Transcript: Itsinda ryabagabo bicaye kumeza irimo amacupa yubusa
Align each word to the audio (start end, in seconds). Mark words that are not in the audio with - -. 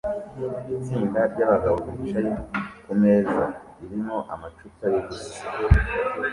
Itsinda 0.77 1.19
ryabagabo 1.33 1.75
bicaye 1.85 2.29
kumeza 2.85 3.43
irimo 3.83 4.17
amacupa 4.33 4.83
yubusa 4.93 5.41